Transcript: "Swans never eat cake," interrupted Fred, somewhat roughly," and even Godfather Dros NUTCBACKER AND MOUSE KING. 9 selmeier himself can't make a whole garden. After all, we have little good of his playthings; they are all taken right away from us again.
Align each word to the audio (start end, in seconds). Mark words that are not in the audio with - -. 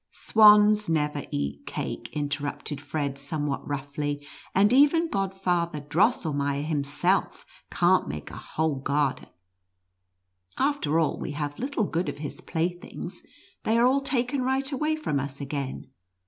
"Swans 0.29 0.89
never 0.89 1.25
eat 1.29 1.67
cake," 1.67 2.09
interrupted 2.13 2.81
Fred, 2.81 3.19
somewhat 3.19 3.67
roughly," 3.67 4.25
and 4.55 4.73
even 4.73 5.07
Godfather 5.07 5.79
Dros 5.79 6.25
NUTCBACKER 6.25 6.29
AND 6.29 6.37
MOUSE 6.39 6.53
KING. 6.55 6.55
9 6.55 6.55
selmeier 6.57 6.65
himself 6.67 7.45
can't 7.69 8.07
make 8.07 8.31
a 8.31 8.35
whole 8.37 8.77
garden. 8.79 9.27
After 10.57 10.97
all, 10.97 11.19
we 11.19 11.33
have 11.33 11.59
little 11.59 11.83
good 11.83 12.09
of 12.09 12.17
his 12.17 12.41
playthings; 12.41 13.21
they 13.63 13.77
are 13.77 13.85
all 13.85 14.01
taken 14.01 14.41
right 14.41 14.71
away 14.71 14.95
from 14.95 15.19
us 15.19 15.39
again. 15.39 15.91